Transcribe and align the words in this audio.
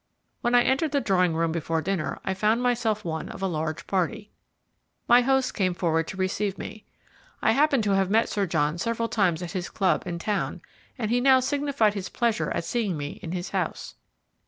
When 0.41 0.55
I 0.55 0.63
entered 0.63 0.93
the 0.93 0.99
drawing 0.99 1.35
room 1.35 1.51
before 1.51 1.79
dinner, 1.79 2.17
I 2.25 2.33
found 2.33 2.63
myself 2.63 3.05
one 3.05 3.29
of 3.29 3.43
a 3.43 3.47
large 3.47 3.85
party. 3.85 4.31
My 5.07 5.21
host 5.21 5.53
came 5.53 5.75
forward 5.75 6.07
to 6.07 6.17
receive 6.17 6.57
me. 6.57 6.85
I 7.39 7.51
happened 7.51 7.83
to 7.83 7.91
have 7.91 8.09
met 8.09 8.27
Sir 8.27 8.47
John 8.47 8.79
several 8.79 9.07
times 9.09 9.43
at 9.43 9.51
his 9.51 9.69
club 9.69 10.01
in 10.07 10.17
town, 10.17 10.61
and 10.97 11.11
he 11.11 11.21
now 11.21 11.39
signified 11.39 11.93
his 11.93 12.09
pleasure 12.09 12.49
at 12.49 12.65
seeing 12.65 12.97
me 12.97 13.19
in 13.21 13.31
his 13.33 13.51
house. 13.51 13.93